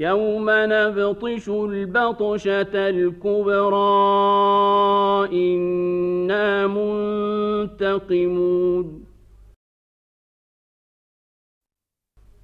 يوم 0.00 0.46
نبطش 0.48 1.48
البطشة 1.48 2.88
الكبرى 2.88 3.78
إنا 5.32 6.66
منتقمون 7.66 8.50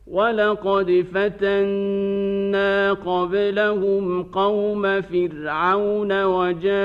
ولقد 0.07 1.07
فتنا 1.15 2.93
قبلهم 2.93 4.23
قوم 4.23 5.01
فرعون 5.03 6.25
وجاءهم 6.25 6.77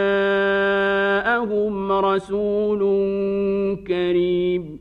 رسول 1.91 2.81
كريم 3.87 4.80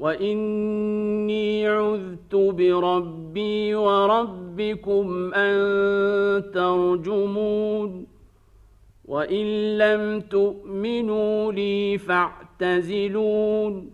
وإني 0.00 1.68
عذت 1.68 2.34
بربي 2.34 3.74
وربكم 3.74 5.34
أن 5.34 5.54
ترجمون 6.54 8.06
وإن 9.04 9.78
لم 9.78 10.20
تؤمنوا 10.20 11.52
لي 11.52 11.98
فاعتزلون 11.98 13.90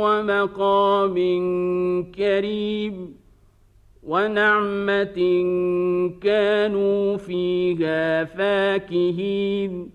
ومقام 0.00 1.16
كريم 2.12 3.16
ونعمة 4.02 5.18
كانوا 6.22 7.16
فيها 7.16 8.24
فاكهين. 8.24 9.90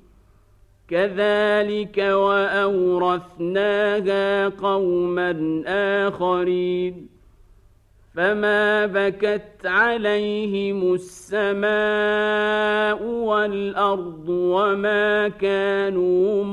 كذلك 0.87 1.97
وأورثناها 1.97 4.47
قوما 4.47 5.63
آخرين. 6.07 7.07
فما 8.15 8.85
بكت 8.85 9.65
عليهم 9.65 10.93
السماء 10.93 13.03
والأرض 13.03 14.29
وما 14.29 15.27
كانوا 15.27 16.43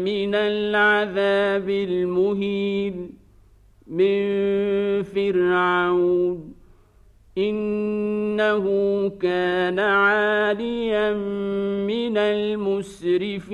من 0.00 0.34
العذاب 0.34 1.68
المهين 1.70 3.10
من 3.86 4.22
فرعون 5.02 6.54
إنه 7.38 8.64
كان 9.20 9.78
عاليا 9.78 11.12
من 11.86 12.18
المسرفين 12.18 13.50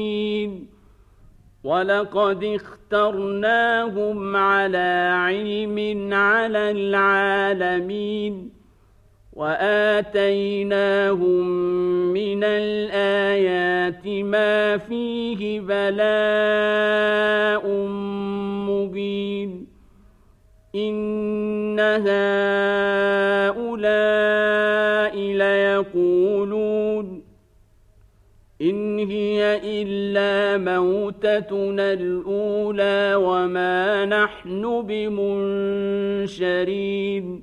ولقد 1.64 2.44
اخترناهم 2.44 4.36
على 4.36 5.10
علم 5.12 6.14
على 6.14 6.70
العالمين 6.70 8.55
واتيناهم 9.36 11.46
من 12.12 12.44
الايات 12.44 14.06
ما 14.06 14.78
فيه 14.78 15.60
بلاء 15.60 17.68
مبين 18.68 19.66
ان 20.74 21.80
هؤلاء 23.50 25.16
ليقولون 25.16 27.22
ان 28.62 28.98
هي 28.98 29.60
الا 29.82 30.58
موتتنا 30.58 31.92
الاولى 31.92 33.14
وما 33.14 34.04
نحن 34.04 34.82
بمنشرين 36.16 37.42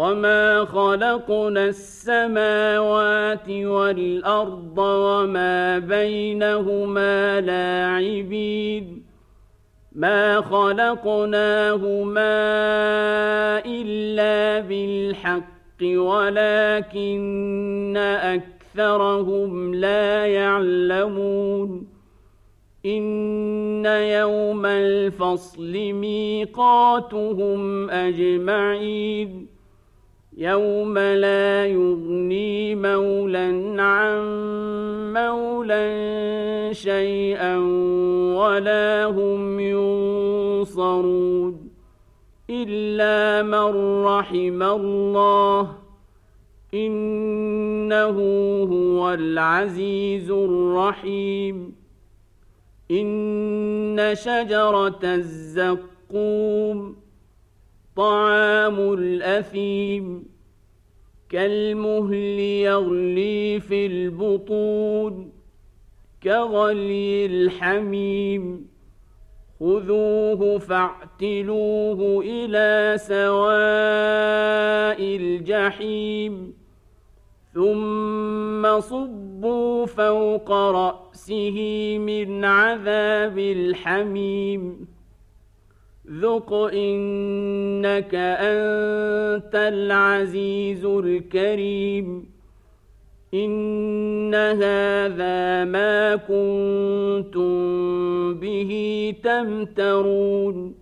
وما 0.00 0.64
خلقنا 0.64 1.64
السماوات 1.64 3.48
والارض 3.48 4.78
وما 4.78 5.78
بينهما 5.78 7.40
لاعبين 7.40 9.02
ما 9.92 10.40
خلقناهما 10.40 12.20
الا 13.66 14.60
بالحق 14.60 15.82
ولكن 15.82 17.96
اكثرهم 17.96 19.74
لا 19.74 20.26
يعلمون 20.26 21.86
ان 22.86 23.86
يوم 23.86 24.66
الفصل 24.66 25.72
ميقاتهم 25.92 27.90
اجمعين 27.90 29.59
يوم 30.40 30.98
لا 30.98 31.66
يغني 31.66 32.74
مولى 32.74 33.76
عن 33.78 34.20
مولى 35.12 36.70
شيئا 36.72 37.56
ولا 38.36 39.04
هم 39.04 39.60
ينصرون 39.60 41.10
الا 42.50 43.42
من 43.42 44.04
رحم 44.04 44.62
الله 44.62 45.74
انه 46.74 48.18
هو 48.72 49.14
العزيز 49.14 50.30
الرحيم 50.30 51.74
ان 52.90 54.10
شجره 54.14 55.00
الزقوم 55.04 56.96
طعام 57.96 58.92
الاثيم 58.92 60.29
كالمهل 61.30 62.38
يغلي 62.38 63.60
في 63.60 63.86
البطون 63.86 65.32
كغلي 66.22 67.26
الحميم. 67.26 68.68
خذوه 69.60 70.58
فاعتلوه 70.58 72.24
إلى 72.26 72.98
سواء 72.98 73.30
الجحيم. 75.16 76.54
ثم 77.54 78.80
صبوا 78.80 79.86
فوق 79.86 80.52
رأسه 80.52 81.58
من 81.98 82.44
عذاب 82.44 83.38
الحميم. 83.38 84.89
ذق 86.12 86.52
انك 86.52 88.14
انت 88.14 89.54
العزيز 89.54 90.84
الكريم. 90.84 92.30
ان 93.34 94.34
هذا 94.34 95.64
ما 95.64 96.16
كنتم 96.16 97.54
به 98.34 99.14
تمترون. 99.22 100.74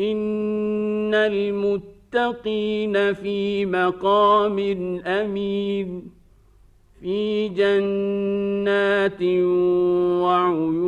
ان 0.00 1.14
المتقين 1.14 3.14
في 3.14 3.66
مقام 3.66 4.58
امين. 5.06 6.10
في 7.00 7.48
جنات 7.48 9.22
وعيون 10.22 10.87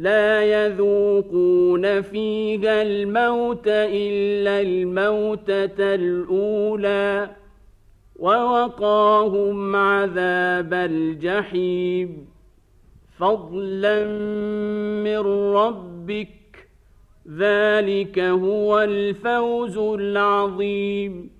لا 0.00 0.42
يذوقون 0.42 2.02
فيها 2.02 2.82
الموت 2.82 3.68
إلا 3.68 4.60
الموتة 4.60 5.94
الأولى 5.94 7.30
ووقاهم 8.16 9.76
عذاب 9.76 10.74
الجحيم. 10.74 12.26
فضلا 13.18 14.04
من 15.04 15.18
ربك 15.54 16.68
ذلك 17.38 18.18
هو 18.18 18.80
الفوز 18.80 19.78
العظيم. 19.78 21.39